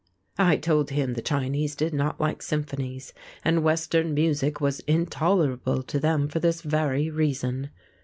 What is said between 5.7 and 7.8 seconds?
to them for this very reason.